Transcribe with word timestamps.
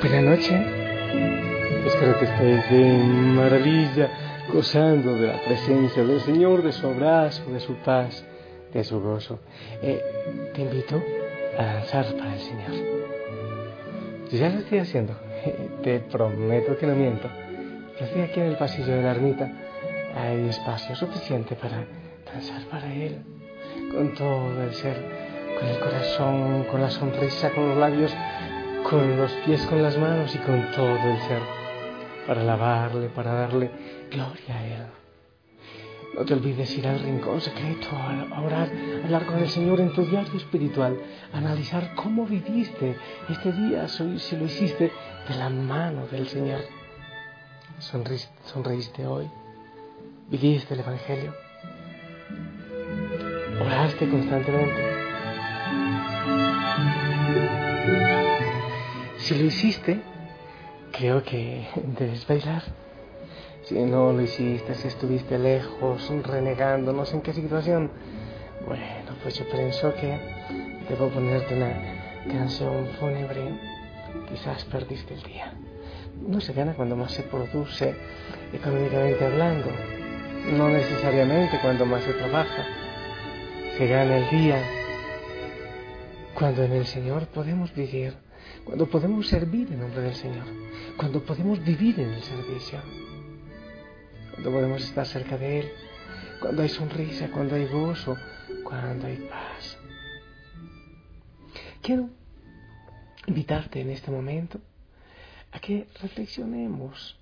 Buenas 0.00 0.24
noches. 0.24 0.52
Espero 1.86 2.18
que 2.18 2.26
estés 2.26 2.70
de 2.70 2.98
maravilla, 3.34 4.10
gozando 4.52 5.14
de 5.14 5.28
la 5.28 5.40
presencia 5.40 6.04
del 6.04 6.20
Señor, 6.20 6.62
de 6.62 6.72
su 6.72 6.86
abrazo, 6.86 7.50
de 7.50 7.60
su 7.60 7.74
paz, 7.76 8.22
de 8.74 8.84
su 8.84 9.00
gozo. 9.00 9.40
Eh, 9.82 10.02
te 10.54 10.62
invito 10.62 11.02
a 11.58 11.64
danzar 11.64 12.14
para 12.14 12.34
el 12.34 12.40
Señor. 12.40 12.72
Yo 14.30 14.38
ya 14.38 14.50
lo 14.50 14.58
estoy 14.58 14.78
haciendo. 14.80 15.14
Te 15.82 16.00
prometo 16.00 16.76
que 16.76 16.86
no 16.86 16.94
miento. 16.94 17.28
Estoy 17.98 18.20
aquí 18.20 18.40
en 18.40 18.46
el 18.46 18.56
pasillo 18.56 18.96
de 18.96 19.02
la 19.02 19.12
ermita. 19.12 19.50
Hay 20.14 20.46
espacio 20.48 20.94
suficiente 20.94 21.54
para 21.56 21.86
danzar 22.30 22.62
para 22.70 22.92
Él, 22.92 23.22
con 23.92 24.12
todo 24.14 24.62
el 24.62 24.74
ser, 24.74 24.96
con 25.58 25.68
el 25.68 25.78
corazón, 25.78 26.64
con 26.64 26.82
la 26.82 26.90
sonrisa, 26.90 27.50
con 27.50 27.70
los 27.70 27.78
labios 27.78 28.14
con 28.88 29.16
los 29.16 29.32
pies, 29.44 29.60
con 29.66 29.82
las 29.82 29.98
manos 29.98 30.32
y 30.34 30.38
con 30.38 30.70
todo 30.70 30.96
el 30.96 31.18
ser, 31.22 31.42
para 32.26 32.42
alabarle, 32.42 33.08
para 33.08 33.32
darle 33.32 33.70
gloria 34.10 34.56
a 34.56 34.64
Él. 34.64 34.86
No 36.16 36.24
te 36.24 36.34
olvides 36.34 36.78
ir 36.78 36.86
al 36.86 37.00
rincón 37.00 37.40
secreto, 37.40 37.88
a 37.96 38.40
orar, 38.40 38.70
a 38.70 39.04
hablar 39.04 39.26
con 39.26 39.38
el 39.38 39.48
Señor 39.48 39.80
en 39.80 39.92
tu 39.92 40.04
diario 40.04 40.36
espiritual, 40.36 40.96
analizar 41.32 41.94
cómo 41.96 42.26
viviste 42.26 42.96
este 43.28 43.52
día, 43.52 43.88
si 43.88 44.36
lo 44.36 44.44
hiciste 44.44 44.92
de 45.28 45.34
la 45.34 45.50
mano 45.50 46.06
del 46.06 46.28
Señor. 46.28 46.60
Sonreíste 47.80 49.06
hoy, 49.06 49.28
viviste 50.30 50.74
el 50.74 50.80
Evangelio, 50.80 51.34
oraste 53.60 54.08
constantemente. 54.08 55.06
Si 59.26 59.34
lo 59.34 59.46
hiciste, 59.46 60.00
creo 60.92 61.20
que 61.24 61.66
debes 61.98 62.24
bailar. 62.28 62.62
Si 63.64 63.74
no 63.74 64.12
lo 64.12 64.22
hiciste, 64.22 64.72
si 64.76 64.86
estuviste 64.86 65.36
lejos, 65.36 66.08
renegando, 66.22 66.92
no 66.92 67.04
sé 67.04 67.16
en 67.16 67.22
qué 67.22 67.32
situación, 67.32 67.90
bueno, 68.64 68.84
pues 69.24 69.36
yo 69.36 69.44
pienso 69.48 69.92
que 69.96 70.16
debo 70.88 71.08
ponerte 71.08 71.56
una 71.56 71.72
canción 72.32 72.86
fúnebre. 73.00 73.58
Quizás 74.28 74.64
perdiste 74.66 75.14
el 75.14 75.22
día. 75.24 75.52
No 76.24 76.40
se 76.40 76.52
gana 76.52 76.74
cuando 76.74 76.94
más 76.94 77.10
se 77.10 77.24
produce 77.24 77.96
económicamente 78.52 79.24
hablando, 79.24 79.66
no 80.52 80.68
necesariamente 80.68 81.58
cuando 81.62 81.84
más 81.84 82.04
se 82.04 82.12
trabaja. 82.12 82.64
Se 83.76 83.88
gana 83.88 84.18
el 84.18 84.30
día 84.30 84.62
cuando 86.32 86.62
en 86.62 86.70
el 86.70 86.86
Señor 86.86 87.26
podemos 87.26 87.74
vivir 87.74 88.24
cuando 88.64 88.86
podemos 88.86 89.28
servir 89.28 89.72
en 89.72 89.80
nombre 89.80 90.02
del 90.02 90.14
Señor, 90.14 90.44
cuando 90.96 91.22
podemos 91.22 91.62
vivir 91.64 92.00
en 92.00 92.10
el 92.10 92.22
servicio, 92.22 92.80
cuando 94.32 94.50
podemos 94.50 94.82
estar 94.82 95.06
cerca 95.06 95.38
de 95.38 95.60
Él, 95.60 95.70
cuando 96.40 96.62
hay 96.62 96.68
sonrisa, 96.68 97.30
cuando 97.30 97.54
hay 97.54 97.66
gozo, 97.66 98.16
cuando 98.64 99.06
hay 99.06 99.16
paz. 99.16 99.78
Quiero 101.80 102.10
invitarte 103.26 103.80
en 103.80 103.90
este 103.90 104.10
momento 104.10 104.60
a 105.52 105.58
que 105.60 105.86
reflexionemos 106.00 107.16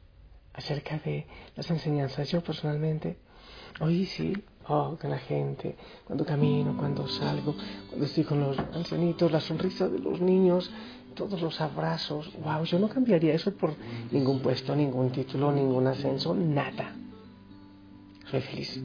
acerca 0.52 0.98
de 0.98 1.26
las 1.56 1.70
enseñanzas. 1.70 2.30
Yo 2.30 2.42
personalmente, 2.42 3.18
hoy 3.80 4.06
sí, 4.06 4.32
oh, 4.69 4.97
con 5.00 5.10
la 5.10 5.19
gente, 5.19 5.76
cuando 6.04 6.25
camino, 6.25 6.76
cuando 6.76 7.06
salgo, 7.08 7.54
cuando 7.88 8.06
estoy 8.06 8.25
con 8.25 8.41
los 8.41 8.58
ancianitos, 8.58 9.30
la 9.30 9.41
sonrisa 9.41 9.88
de 9.88 9.98
los 9.98 10.20
niños, 10.20 10.70
todos 11.14 11.41
los 11.41 11.60
abrazos. 11.60 12.30
Wow, 12.42 12.64
yo 12.64 12.78
no 12.78 12.88
cambiaría 12.88 13.34
eso 13.34 13.52
por 13.54 13.75
ningún 14.10 14.41
puesto, 14.41 14.75
ningún 14.75 15.10
título, 15.10 15.52
ningún 15.52 15.86
ascenso, 15.86 16.34
nada. 16.34 16.94
Soy 18.30 18.41
feliz. 18.41 18.82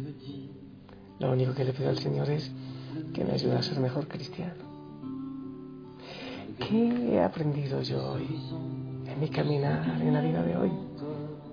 Lo 1.19 1.31
único 1.31 1.53
que 1.53 1.65
le 1.65 1.73
pido 1.73 1.89
al 1.89 1.97
Señor 1.97 2.29
es 2.29 2.51
que 3.13 3.23
me 3.23 3.33
ayude 3.33 3.55
a 3.55 3.61
ser 3.61 3.79
mejor 3.79 4.07
cristiano. 4.07 4.69
¿Qué 6.59 7.13
he 7.13 7.21
aprendido 7.21 7.81
yo 7.81 8.13
hoy 8.13 8.27
en 9.05 9.19
mi 9.19 9.29
caminar, 9.29 10.01
en 10.01 10.13
la 10.13 10.21
vida 10.21 10.43
de 10.43 10.57
hoy? 10.57 10.71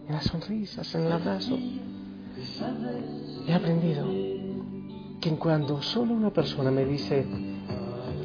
En 0.08 0.14
las 0.14 0.24
sonrisas, 0.24 0.94
en 0.94 1.04
el 1.04 1.12
abrazo. 1.12 1.58
He 3.46 3.54
aprendido 3.54 4.04
que 5.20 5.36
cuando 5.38 5.80
solo 5.80 6.14
una 6.14 6.30
persona 6.30 6.70
me 6.70 6.84
dice, 6.84 7.24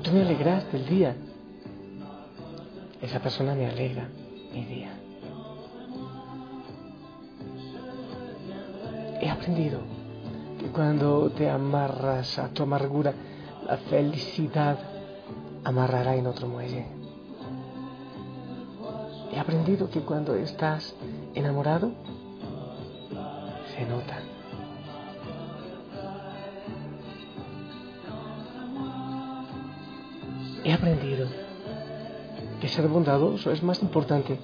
tú 0.02 0.12
me 0.12 0.22
alegraste 0.22 0.78
el 0.78 0.88
día, 0.88 1.16
esa 3.02 3.20
persona 3.20 3.54
me 3.54 3.68
alegra 3.68 4.08
mi 4.52 4.66
día. 4.66 4.92
He 9.22 9.30
aprendido 9.30 9.80
que 10.60 10.68
cuando 10.68 11.30
te 11.30 11.50
amarras 11.50 12.40
a 12.40 12.50
tu 12.50 12.64
amargura, 12.64 13.14
la 13.68 13.78
felicidad 13.78 14.80
amarrará 15.64 16.16
en 16.16 16.26
otro 16.26 16.48
muelle. 16.48 16.88
He 19.32 19.40
aprendido 19.40 19.90
que 19.90 20.02
cuando 20.02 20.36
estás 20.36 20.96
enamorado, 21.36 21.92
se 23.76 23.86
nota. 23.86 24.31
He 30.64 30.72
aprendido 30.72 31.28
que 32.60 32.68
ser 32.68 32.88
bondadoso 32.88 33.52
es 33.52 33.64
más 33.64 33.82
importante 33.82 34.40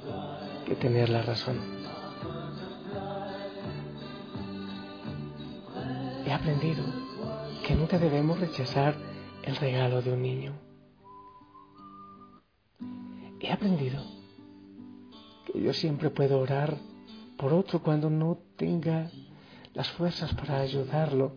que 0.65 0.75
tener 0.75 1.09
la 1.09 1.21
razón. 1.21 1.57
He 6.25 6.33
aprendido 6.33 6.83
que 7.65 7.75
nunca 7.75 7.99
debemos 7.99 8.39
rechazar 8.39 8.95
el 9.43 9.55
regalo 9.57 10.01
de 10.01 10.11
un 10.11 10.21
niño. 10.23 10.53
He 13.39 13.51
aprendido 13.51 14.01
que 15.45 15.61
yo 15.61 15.71
siempre 15.71 16.09
puedo 16.09 16.39
orar 16.39 16.77
por 17.37 17.53
otro 17.53 17.83
cuando 17.83 18.09
no 18.09 18.39
tenga 18.55 19.11
las 19.75 19.89
fuerzas 19.91 20.33
para 20.33 20.59
ayudarlo 20.59 21.33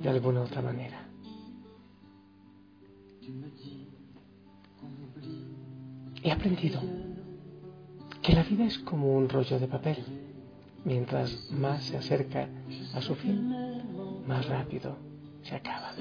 de 0.00 0.08
alguna 0.08 0.42
otra 0.42 0.62
manera. 0.62 1.08
He 6.22 6.30
aprendido 6.30 6.80
que 8.20 8.34
la 8.34 8.42
vida 8.42 8.64
es 8.64 8.78
como 8.78 9.16
un 9.16 9.28
rollo 9.28 9.58
de 9.58 9.66
papel. 9.66 9.98
Mientras 10.84 11.50
más 11.50 11.84
se 11.84 11.96
acerca 11.96 12.48
a 12.94 13.00
su 13.00 13.14
fin, 13.14 13.54
más 14.26 14.46
rápido 14.46 14.96
se 15.42 15.54
acaba. 15.54 15.92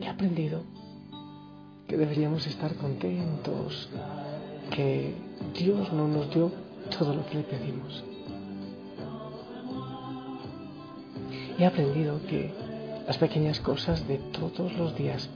He 0.00 0.08
aprendido 0.08 0.62
que 1.86 1.96
deberíamos 1.96 2.46
estar 2.46 2.74
contentos, 2.76 3.88
que 4.70 5.14
Dios 5.58 5.92
no 5.92 6.08
nos 6.08 6.32
dio 6.32 6.50
todo 6.98 7.14
lo 7.14 7.26
que 7.26 7.36
le 7.36 7.42
pedimos. 7.42 8.04
He 11.58 11.66
aprendido 11.66 12.20
que 12.26 12.54
las 13.06 13.18
pequeñas 13.18 13.60
cosas 13.60 14.06
de 14.08 14.16
todos 14.18 14.72
los 14.74 14.96
días 14.96 15.28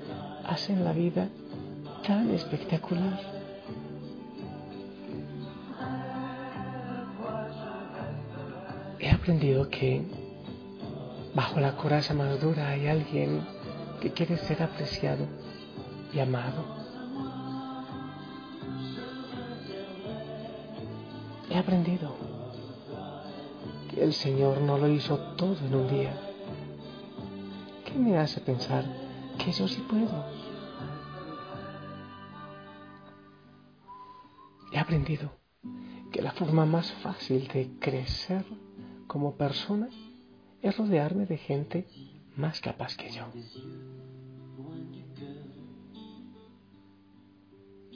hacen 0.46 0.84
la 0.84 0.92
vida 0.92 1.28
tan 2.06 2.30
espectacular. 2.30 3.18
He 9.00 9.10
aprendido 9.10 9.68
que 9.68 10.02
bajo 11.34 11.60
la 11.60 11.76
coraza 11.76 12.14
más 12.14 12.40
dura 12.40 12.68
hay 12.68 12.86
alguien 12.86 13.46
que 14.00 14.12
quiere 14.12 14.36
ser 14.38 14.62
apreciado 14.62 15.26
y 16.12 16.20
amado. 16.20 16.64
He 21.50 21.56
aprendido 21.56 22.14
que 23.90 24.02
el 24.02 24.12
Señor 24.12 24.60
no 24.60 24.78
lo 24.78 24.88
hizo 24.88 25.18
todo 25.36 25.56
en 25.66 25.74
un 25.74 25.88
día. 25.88 26.12
¿Qué 27.84 27.98
me 27.98 28.18
hace 28.18 28.40
pensar 28.40 29.03
que 29.38 29.52
yo 29.52 29.68
sí 29.68 29.84
puedo. 29.88 30.24
He 34.72 34.78
aprendido 34.78 35.32
que 36.10 36.22
la 36.22 36.32
forma 36.32 36.66
más 36.66 36.92
fácil 36.94 37.48
de 37.48 37.70
crecer 37.78 38.44
como 39.06 39.36
persona 39.36 39.88
es 40.62 40.76
rodearme 40.76 41.26
de 41.26 41.36
gente 41.36 41.86
más 42.36 42.60
capaz 42.60 42.96
que 42.96 43.10
yo. 43.10 43.24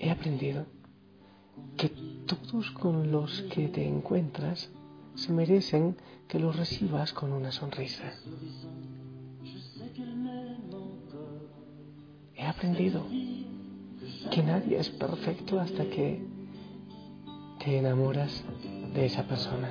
He 0.00 0.10
aprendido 0.10 0.66
que 1.76 1.88
todos 2.26 2.70
con 2.72 3.10
los 3.10 3.42
que 3.42 3.68
te 3.68 3.86
encuentras 3.86 4.70
se 5.14 5.32
merecen 5.32 5.96
que 6.28 6.38
los 6.38 6.56
recibas 6.56 7.12
con 7.12 7.32
una 7.32 7.50
sonrisa. 7.50 8.12
Aprendido 12.58 13.06
que 14.32 14.42
nadie 14.42 14.80
es 14.80 14.90
perfecto 14.90 15.60
hasta 15.60 15.84
que 15.84 16.20
te 17.60 17.78
enamoras 17.78 18.42
de 18.94 19.06
esa 19.06 19.22
persona. 19.22 19.68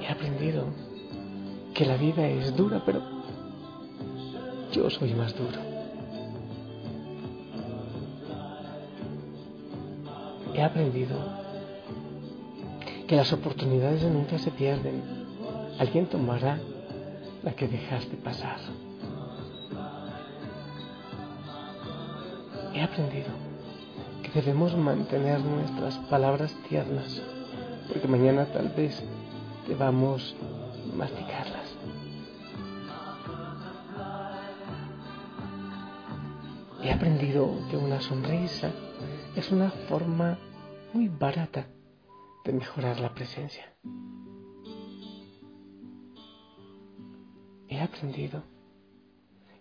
He 0.00 0.06
aprendido 0.10 0.64
que 1.74 1.84
la 1.84 1.98
vida 1.98 2.26
es 2.26 2.56
dura, 2.56 2.82
pero 2.86 3.02
yo 4.72 4.88
soy 4.88 5.12
más 5.12 5.36
duro. 5.36 5.60
He 10.54 10.62
aprendido 10.62 11.18
que 13.06 13.14
las 13.14 13.30
oportunidades 13.34 14.02
nunca 14.04 14.38
se 14.38 14.50
pierden. 14.52 15.02
Alguien 15.78 16.06
tomará 16.06 16.58
la 17.42 17.52
que 17.52 17.68
dejaste 17.68 18.16
pasar. 18.16 18.87
He 22.74 22.82
aprendido 22.82 23.30
que 24.22 24.30
debemos 24.30 24.76
mantener 24.76 25.40
nuestras 25.40 25.96
palabras 26.10 26.54
tiernas, 26.68 27.22
porque 27.88 28.06
mañana 28.06 28.46
tal 28.46 28.68
vez 28.70 29.02
debamos 29.66 30.36
masticarlas. 30.94 31.74
He 36.82 36.92
aprendido 36.92 37.50
que 37.70 37.76
una 37.76 38.00
sonrisa 38.00 38.70
es 39.34 39.50
una 39.50 39.70
forma 39.70 40.38
muy 40.92 41.08
barata 41.08 41.66
de 42.44 42.52
mejorar 42.52 43.00
la 43.00 43.14
presencia. 43.14 43.72
He 47.68 47.80
aprendido 47.80 48.42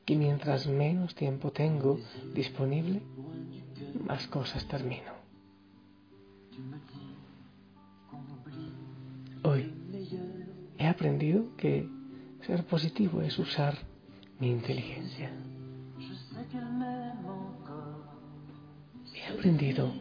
que 0.07 0.15
mientras 0.15 0.65
menos 0.68 1.13
tiempo 1.15 1.51
tengo 1.51 2.00
disponible, 2.33 3.01
más 4.06 4.25
cosas 4.27 4.65
termino. 4.65 5.12
Hoy 9.44 9.74
he 10.77 10.88
aprendido 10.88 11.57
que 11.57 11.89
ser 12.45 12.63
positivo 12.63 13.21
es 13.21 13.38
usar 13.38 13.77
mi 14.39 14.50
inteligencia. 14.50 15.30
He 19.13 19.33
aprendido 19.33 19.92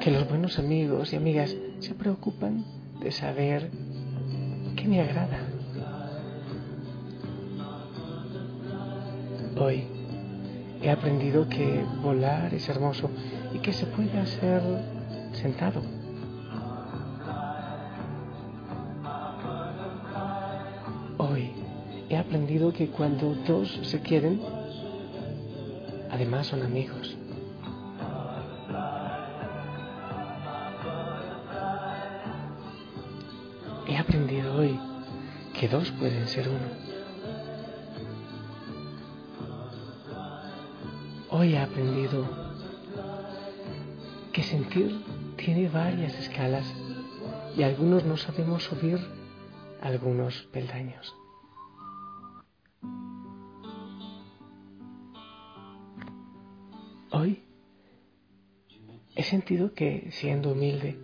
que 0.00 0.10
los 0.10 0.26
buenos 0.30 0.58
amigos 0.58 1.12
y 1.12 1.16
amigas 1.16 1.54
se 1.80 1.94
preocupan 1.94 2.64
de 3.00 3.12
saber 3.12 3.70
qué 4.76 4.88
me 4.88 5.02
agrada. 5.02 5.59
Hoy 9.62 9.84
he 10.80 10.88
aprendido 10.88 11.46
que 11.46 11.84
volar 12.02 12.54
es 12.54 12.66
hermoso 12.70 13.10
y 13.52 13.58
que 13.58 13.74
se 13.74 13.84
puede 13.84 14.18
hacer 14.18 14.62
sentado. 15.34 15.82
Hoy 21.18 21.52
he 22.08 22.16
aprendido 22.16 22.72
que 22.72 22.88
cuando 22.88 23.34
dos 23.46 23.78
se 23.82 24.00
quieren, 24.00 24.40
además 26.10 26.46
son 26.46 26.62
amigos. 26.62 27.18
He 33.86 33.98
aprendido 33.98 34.56
hoy 34.56 34.80
que 35.52 35.68
dos 35.68 35.90
pueden 35.90 36.26
ser 36.28 36.48
uno. 36.48 36.99
Hoy 41.32 41.54
he 41.54 41.58
aprendido 41.58 42.28
que 44.32 44.42
sentir 44.42 45.00
tiene 45.36 45.68
varias 45.68 46.18
escalas 46.18 46.66
y 47.56 47.62
algunos 47.62 48.04
no 48.04 48.16
sabemos 48.16 48.64
subir 48.64 48.98
algunos 49.80 50.42
peldaños. 50.52 51.14
Hoy 57.12 57.44
he 59.14 59.22
sentido 59.22 59.72
que 59.72 60.10
siendo 60.10 60.50
humilde 60.50 60.98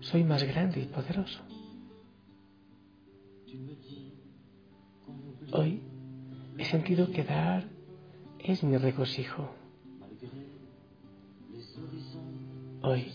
soy 0.00 0.22
más 0.22 0.44
grande 0.44 0.80
y 0.80 0.86
poderoso. 0.86 1.40
Hoy 5.52 5.82
he 6.56 6.64
sentido 6.64 7.10
que 7.10 7.24
dar 7.24 7.75
es 8.52 8.62
mi 8.62 8.76
regocijo. 8.76 9.50
Hoy 12.82 13.12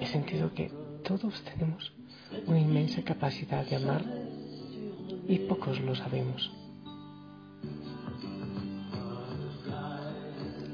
he 0.00 0.06
sentido 0.06 0.54
que 0.54 0.70
todos 1.02 1.42
tenemos 1.42 1.92
una 2.46 2.60
inmensa 2.60 3.02
capacidad 3.02 3.66
de 3.66 3.76
amar 3.76 4.04
y 5.26 5.38
pocos 5.40 5.80
lo 5.80 5.94
sabemos. 5.96 6.52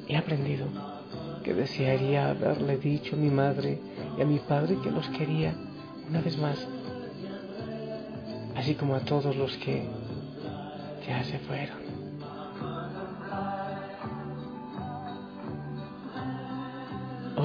He 0.08 0.16
aprendido 0.16 0.66
que 1.42 1.54
desearía 1.54 2.30
haberle 2.30 2.76
dicho 2.76 3.16
a 3.16 3.18
mi 3.18 3.30
madre 3.30 3.78
y 4.18 4.20
a 4.20 4.26
mi 4.26 4.40
padre 4.40 4.76
que 4.82 4.90
los 4.90 5.08
quería 5.08 5.54
una 6.06 6.20
vez 6.20 6.36
más, 6.36 6.58
así 8.56 8.74
como 8.74 8.94
a 8.94 9.00
todos 9.00 9.34
los 9.36 9.56
que 9.56 9.84
ya 11.06 11.25
se 11.25 11.38
fueron. 11.38 11.79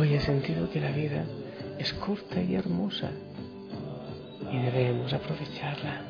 Hoy 0.06 0.14
he 0.14 0.20
sentido 0.20 0.70
que 0.70 0.80
la 0.80 0.92
vida 0.92 1.26
es 1.80 1.92
corta 1.94 2.40
y 2.40 2.54
hermosa 2.54 3.10
y 4.52 4.60
debemos 4.60 5.12
aprovecharla. 5.12 6.06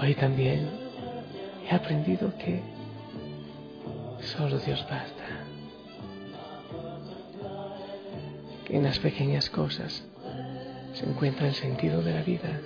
Hoy 0.00 0.14
también 0.14 0.70
he 1.70 1.74
aprendido 1.74 2.32
que 2.38 2.62
solo 4.22 4.58
Dios 4.58 4.82
basta. 4.88 5.44
Que 8.64 8.78
en 8.78 8.84
las 8.84 8.98
pequeñas 8.98 9.50
cosas 9.50 10.08
se 10.94 11.04
encuentra 11.04 11.48
el 11.48 11.54
sentido 11.54 12.00
de 12.00 12.14
la 12.14 12.22
vida. 12.22 12.62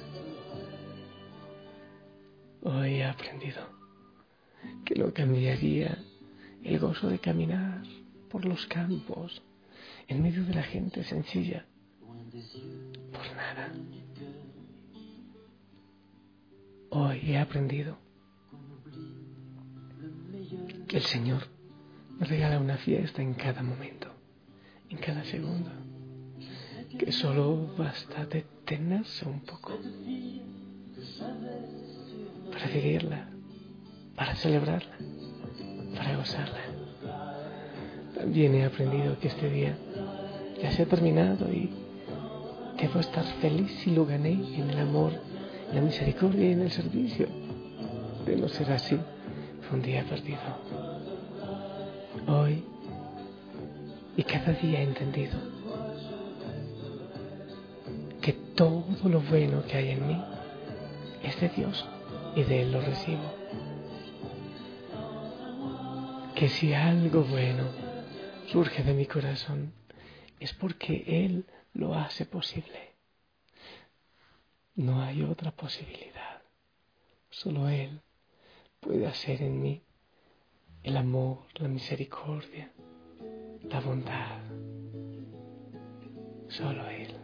Hoy 2.63 3.01
he 3.01 3.05
aprendido 3.05 3.75
que 4.85 4.95
lo 4.95 5.13
cambiaría 5.13 5.94
el 6.65 6.79
gozo 6.79 7.09
de 7.09 7.19
caminar 7.19 7.83
por 8.31 8.45
los 8.45 8.67
campos 8.67 9.43
en 10.09 10.23
medio 10.23 10.45
de 10.45 10.55
la 10.55 10.63
gente 10.63 11.05
sencilla 11.05 11.67
por 13.13 13.37
nada. 13.37 13.73
Hoy 16.91 17.21
he 17.25 17.39
aprendido 17.39 17.99
que 20.89 20.97
el 20.97 21.03
Señor 21.03 21.43
me 22.19 22.27
regala 22.27 22.59
una 22.59 22.77
fiesta 22.79 23.23
en 23.23 23.35
cada 23.35 23.63
momento, 23.63 24.09
en 24.89 24.99
cada 24.99 25.25
segundo, 25.25 25.71
que 26.99 27.13
solo 27.13 27.75
basta 27.77 28.27
detenerse 28.27 29.27
un 29.29 29.41
poco 29.41 29.79
para 32.53 32.67
vivirla 32.69 33.35
para 34.15 34.37
celebrarla, 34.37 34.97
para 35.95 36.17
gozarla. 36.17 36.61
También 38.15 38.55
he 38.55 38.65
aprendido 38.65 39.19
que 39.19 39.29
este 39.29 39.51
día 39.51 39.77
ya 40.63 40.71
se 40.73 40.83
ha 40.83 40.87
terminado 40.87 41.53
y 41.53 41.71
debo 42.81 43.01
estar 43.01 43.25
feliz 43.41 43.71
si 43.83 43.91
lo 43.91 44.07
gané 44.07 44.33
en 44.33 44.71
el 44.71 44.79
amor, 44.79 45.13
en 45.69 45.77
la 45.77 45.81
misericordia 45.81 46.49
y 46.49 46.53
en 46.53 46.63
el 46.63 46.71
servicio. 46.71 47.27
De 48.27 48.37
no 48.37 48.49
ser 48.49 48.73
así, 48.73 48.99
fue 49.63 49.79
un 49.79 49.83
día 49.83 50.05
perdido. 50.05 50.41
Hoy 52.27 52.65
y 54.17 54.23
cada 54.23 54.53
día 54.53 54.81
he 54.81 54.85
entendido 54.85 55.35
que 58.21 58.33
todo 58.55 58.85
lo 59.05 59.21
bueno 59.21 59.63
que 59.67 59.77
hay 59.77 59.91
en 59.91 60.07
mí 60.07 60.25
es 61.23 61.39
de 61.41 61.49
Dios 61.51 61.85
y 62.37 62.43
de 62.45 62.63
Él 62.63 62.73
lo 62.73 62.81
recibo 62.81 63.44
que 66.35 66.49
si 66.49 66.75
algo 66.75 67.23
bueno 67.23 67.65
surge 68.49 68.83
de 68.83 68.93
mi 68.93 69.07
corazón 69.07 69.73
es 70.41 70.53
porque 70.53 71.05
Él 71.07 71.47
lo 71.75 71.95
hace 71.95 72.27
posible. 72.27 72.93
No 74.75 75.01
hay 75.01 75.23
otra 75.23 75.53
posibilidad. 75.53 76.43
Solo 77.31 77.69
Él 77.69 78.01
puede 78.81 79.07
hacer 79.07 79.43
en 79.43 79.63
mí 79.63 79.83
el 80.83 80.97
amor, 80.97 81.39
la 81.55 81.69
misericordia, 81.69 82.71
la 83.63 83.81
bondad. 83.81 84.41
Solo 86.49 86.89
Él. 86.89 87.24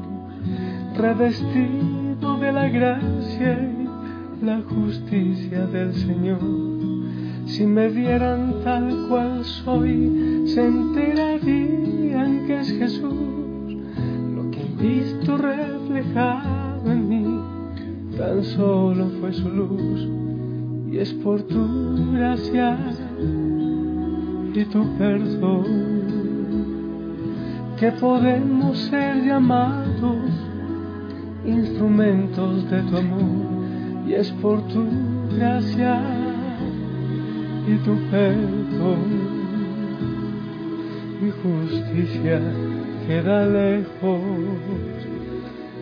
revestido 1.01 2.37
de 2.37 2.51
la 2.51 2.69
gracia 2.69 3.53
y 4.39 4.45
la 4.45 4.61
justicia 4.61 5.65
del 5.67 5.93
Señor 5.93 6.71
si 7.51 7.65
me 7.65 7.89
vieran 7.89 8.61
tal 8.63 9.07
cual 9.09 9.43
soy, 9.43 10.43
se 10.47 10.65
enterarían 10.65 12.45
que 12.47 12.59
es 12.61 12.71
Jesús 12.71 13.75
lo 14.33 14.49
que 14.51 14.61
han 14.61 14.77
visto 14.77 15.37
reflejado 15.37 16.91
en 16.91 17.09
mí. 17.09 18.17
Tan 18.17 18.43
solo 18.43 19.09
fue 19.19 19.33
su 19.33 19.49
luz 19.49 20.07
y 20.91 20.99
es 20.99 21.11
por 21.15 21.41
tu 21.43 22.13
gracia 22.13 22.77
y 24.53 24.63
tu 24.65 24.97
perdón 24.97 25.65
que 27.77 27.91
podemos 27.91 28.77
ser 28.77 29.25
llamados 29.25 30.30
instrumentos 31.45 32.69
de 32.69 32.81
tu 32.83 32.97
amor 32.97 34.07
y 34.07 34.13
es 34.13 34.31
por 34.41 34.61
tu 34.67 34.85
gracia 35.35 36.01
y 37.67 37.75
tu 37.83 37.95
perdón. 38.09 39.41
Mi 41.21 41.31
justicia 41.43 42.41
queda 43.07 43.45
lejos 43.45 44.21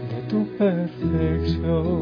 de 0.09 0.21
tu 0.29 0.45
perfección 0.57 1.99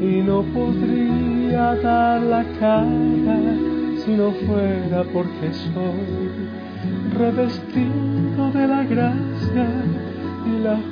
y 0.00 0.22
no 0.22 0.42
podría 0.54 1.74
dar 1.76 2.22
la 2.22 2.44
cara 2.58 3.38
si 4.04 4.10
no 4.16 4.32
fuera 4.46 5.04
porque 5.12 5.52
soy 5.52 6.30
revestido 7.16 8.50
de 8.52 8.66
la 8.66 8.82
gracia 8.84 9.66
y 10.46 10.62
la 10.62 10.91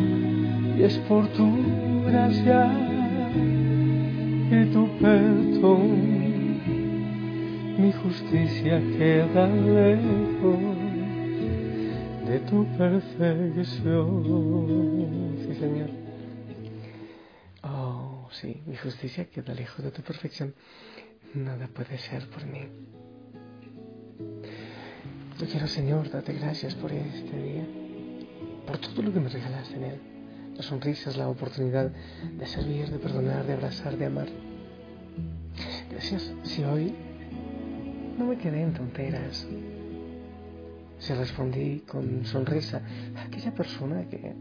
y 0.77 0.83
es 0.83 0.97
por 0.99 1.27
tu 1.29 2.03
gracia 2.05 2.71
y 4.51 4.65
tu 4.65 4.87
perdón, 4.99 6.61
mi 7.77 7.91
justicia 7.93 8.79
queda 8.97 9.47
lejos 9.47 10.59
de 12.27 12.39
tu 12.39 12.65
perfección. 12.77 14.23
Sí, 15.37 15.55
Señor. 15.55 15.89
Oh, 17.63 18.27
sí, 18.31 18.61
mi 18.65 18.75
justicia 18.75 19.25
queda 19.25 19.53
lejos 19.53 19.83
de 19.83 19.91
tu 19.91 20.01
perfección. 20.01 20.53
Nada 21.33 21.69
puede 21.73 21.97
ser 21.97 22.27
por 22.29 22.45
mí. 22.45 22.67
Yo 25.39 25.47
quiero, 25.47 25.67
Señor, 25.67 26.09
darte 26.09 26.33
gracias 26.33 26.75
por 26.75 26.91
este 26.91 27.41
día, 27.41 27.65
por 28.67 28.77
todo 28.77 29.01
lo 29.01 29.13
que 29.13 29.19
me 29.21 29.29
regalaste 29.29 29.75
en 29.75 29.83
él 29.83 30.11
las 30.55 30.65
sonrisas, 30.65 31.17
la 31.17 31.29
oportunidad 31.29 31.91
de 32.37 32.45
servir, 32.45 32.89
de 32.89 32.99
perdonar, 32.99 33.45
de 33.45 33.53
abrazar, 33.53 33.97
de 33.97 34.05
amar. 34.05 34.27
Gracias 35.89 36.31
si 36.43 36.63
hoy 36.63 36.93
no 38.17 38.25
me 38.25 38.37
quedé 38.37 38.61
en 38.61 38.73
tonteras, 38.73 39.47
si 40.99 41.13
respondí 41.13 41.79
con 41.87 42.25
sonrisa 42.25 42.81
a 43.15 43.23
aquella 43.23 43.53
persona 43.53 44.07
que, 44.09 44.33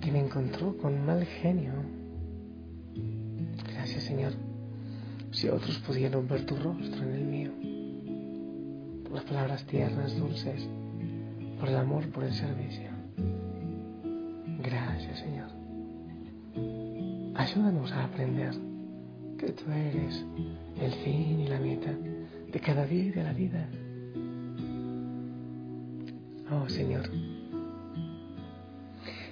que 0.00 0.12
me 0.12 0.20
encontró 0.20 0.76
con 0.76 1.04
mal 1.04 1.24
genio. 1.24 1.72
Gracias 3.72 4.04
Señor, 4.04 4.32
si 5.32 5.48
otros 5.48 5.78
pudieron 5.78 6.28
ver 6.28 6.46
tu 6.46 6.56
rostro 6.56 7.02
en 7.02 7.12
el 7.12 7.24
mío, 7.24 7.50
por 9.04 9.12
las 9.12 9.24
palabras 9.24 9.64
tiernas, 9.64 10.16
dulces, 10.16 10.66
por 11.58 11.68
el 11.68 11.76
amor, 11.76 12.08
por 12.10 12.24
el 12.24 12.32
servicio. 12.32 12.97
Gracias, 14.98 15.20
Señor. 15.20 15.46
Ayúdanos 17.36 17.92
a 17.92 18.02
aprender 18.02 18.52
que 19.38 19.52
tú 19.52 19.70
eres 19.70 20.26
el 20.80 20.92
fin 21.04 21.38
y 21.38 21.46
la 21.46 21.60
meta 21.60 21.92
de 21.92 22.58
cada 22.58 22.84
día 22.84 23.04
y 23.04 23.10
de 23.10 23.22
la 23.22 23.32
vida. 23.32 23.68
Oh, 26.50 26.68
Señor. 26.68 27.08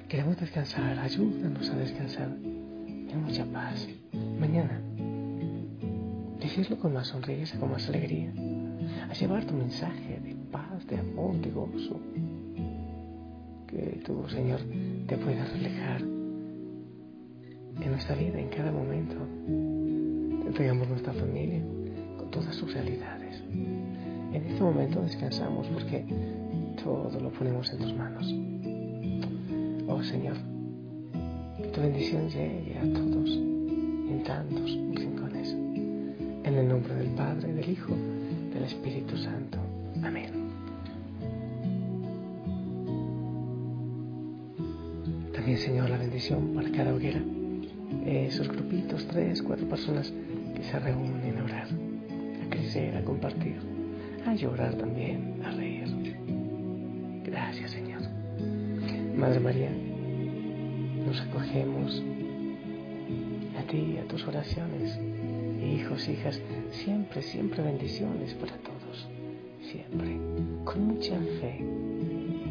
Queremos 0.08 0.36
descansar. 0.36 1.00
Ayúdanos 1.00 1.68
a 1.68 1.76
descansar 1.78 2.28
en 2.28 3.22
mucha 3.24 3.44
paz. 3.46 3.88
Mañana. 4.38 4.80
Decirlo 6.38 6.78
con 6.78 6.92
más 6.92 7.08
sonrisa, 7.08 7.58
con 7.58 7.72
más 7.72 7.88
alegría. 7.88 8.32
A 9.10 9.14
llevar 9.14 9.44
tu 9.46 9.54
mensaje 9.54 10.20
de 10.20 10.36
paz, 10.52 10.86
de 10.86 10.98
amor, 11.00 11.34
de 11.40 11.50
gozo 11.50 12.00
que 13.66 14.00
tu 14.04 14.28
Señor 14.28 14.60
te 15.06 15.16
pueda 15.16 15.44
reflejar 15.44 16.02
en 16.02 17.90
nuestra 17.90 18.16
vida, 18.16 18.40
en 18.40 18.48
cada 18.48 18.72
momento. 18.72 19.14
Entregamos 20.46 20.88
nuestra 20.88 21.12
familia 21.12 21.62
con 22.18 22.30
todas 22.30 22.54
sus 22.56 22.72
realidades. 22.72 23.42
En 23.52 24.34
este 24.34 24.60
momento 24.60 25.00
descansamos 25.02 25.68
porque 25.68 26.04
todo 26.82 27.20
lo 27.20 27.30
ponemos 27.30 27.70
en 27.72 27.78
tus 27.78 27.94
manos. 27.94 28.34
Oh 29.88 30.02
Señor, 30.02 30.36
que 31.56 31.68
tu 31.68 31.80
bendición 31.80 32.28
llegue 32.28 32.76
a 32.78 32.82
todos 32.92 33.30
en 33.30 34.22
tantos 34.24 34.70
rincones. 34.94 35.52
En 36.44 36.54
el 36.54 36.68
nombre 36.68 36.94
del 36.94 37.10
Padre, 37.10 37.52
del 37.52 37.70
Hijo, 37.70 37.94
del 38.52 38.64
Espíritu 38.64 39.16
Santo. 39.16 39.55
También, 45.46 45.64
Señor, 45.64 45.90
la 45.90 45.98
bendición 45.98 46.54
para 46.56 46.68
cada 46.72 46.92
hoguera. 46.92 47.22
Esos 48.04 48.48
grupitos, 48.48 49.06
tres, 49.06 49.40
cuatro 49.40 49.64
personas 49.68 50.12
que 50.56 50.64
se 50.64 50.76
reúnen 50.76 51.38
a 51.38 51.44
orar, 51.44 51.68
a 51.68 52.50
crecer, 52.50 52.96
a 52.96 53.04
compartir, 53.04 53.54
a 54.26 54.34
llorar 54.34 54.74
también, 54.74 55.40
a 55.44 55.52
reír. 55.52 55.86
Gracias, 57.22 57.70
Señor. 57.70 58.02
Madre 59.16 59.38
María, 59.38 59.70
nos 61.06 61.20
acogemos 61.20 62.02
a 63.56 63.70
ti, 63.70 63.98
a 63.98 64.08
tus 64.08 64.26
oraciones. 64.26 64.98
Hijos, 65.64 66.08
hijas, 66.08 66.42
siempre, 66.72 67.22
siempre 67.22 67.62
bendiciones 67.62 68.34
para 68.34 68.56
todos. 68.56 69.06
Siempre, 69.62 70.18
con 70.64 70.88
mucha 70.88 71.16
fe 71.40 71.64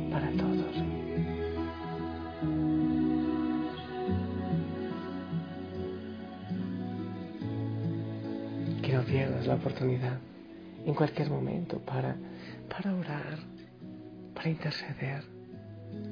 para 0.09 0.31
todos. 0.31 0.94
Pierdas 9.05 9.47
la 9.47 9.55
oportunidad 9.55 10.17
en 10.85 10.93
cualquier 10.93 11.29
momento 11.29 11.79
para, 11.79 12.15
para 12.69 12.95
orar, 12.95 13.39
para 14.33 14.49
interceder, 14.49 15.23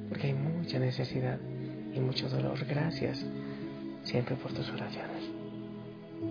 porque 0.09 0.27
hay 0.27 0.33
mucha 0.33 0.79
necesidad 0.79 1.39
y 1.93 1.99
mucho 1.99 2.29
dolor. 2.29 2.65
Gracias 2.65 3.25
siempre 4.03 4.35
por 4.35 4.51
tus 4.53 4.69
oraciones. 4.69 5.29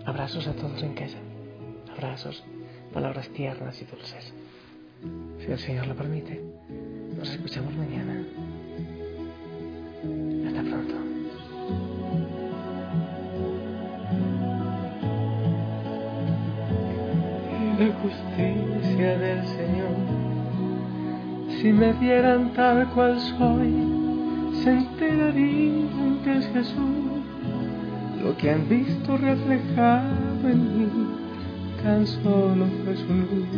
Abrazos 0.04 0.46
a 0.46 0.54
todos 0.54 0.82
en 0.82 0.94
casa. 0.94 1.18
Abrazos, 1.92 2.42
palabras 2.92 3.28
tiernas 3.30 3.80
y 3.80 3.84
dulces. 3.84 4.32
Si 5.38 5.50
el 5.50 5.58
Señor 5.58 5.86
lo 5.86 5.96
permite, 5.96 6.40
nos 7.16 7.30
escuchamos 7.30 7.74
mañana. 7.74 8.24
La 17.78 17.86
justicia 17.94 19.18
del 19.18 19.46
Señor, 19.46 19.96
si 21.60 21.72
me 21.72 21.92
vieran 21.94 22.52
tal 22.52 22.86
cual 22.90 23.18
soy, 23.38 23.72
se 24.62 24.72
enterarían 24.72 26.20
que 26.22 26.36
es 26.36 26.46
Jesús. 26.48 27.22
Lo 28.22 28.36
que 28.36 28.50
han 28.50 28.68
visto 28.68 29.16
reflejado 29.16 30.48
en 30.48 30.78
mí 30.78 30.88
tan 31.82 32.06
solo 32.06 32.66
fue 32.84 32.94
su 32.94 33.08
luz. 33.08 33.48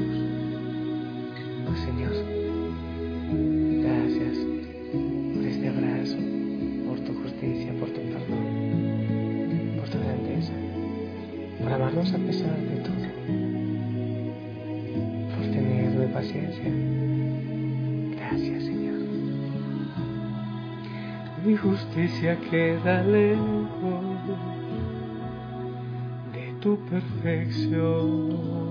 Oh 1.68 1.76
Señor, 1.84 2.14
gracias 3.82 4.38
por 5.34 5.44
este 5.44 5.68
abrazo, 5.68 6.16
por 6.86 7.00
tu 7.00 7.14
justicia, 7.20 7.72
por 7.80 7.88
tu 7.90 8.00
perdón, 8.00 9.76
por 9.76 9.88
tu 9.88 9.98
grandeza, 9.98 10.52
por 11.60 11.72
amarnos 11.72 12.14
a 12.14 12.18
pesar 12.18 12.56
de 12.56 12.76
todo, 12.76 13.43
paciencia. 16.14 16.64
Gracias, 18.16 18.64
Señor. 18.64 18.98
Mi 21.44 21.56
justicia 21.56 22.38
queda 22.50 23.02
lejos 23.02 23.64
tu 26.64 26.78
perfección. 26.86 28.63